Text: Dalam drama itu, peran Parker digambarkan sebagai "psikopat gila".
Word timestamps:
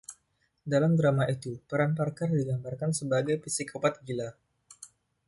Dalam 0.71 0.93
drama 0.99 1.23
itu, 1.35 1.51
peran 1.69 1.91
Parker 1.97 2.29
digambarkan 2.37 2.89
sebagai 2.99 3.35
"psikopat 3.43 3.93
gila". 4.05 4.29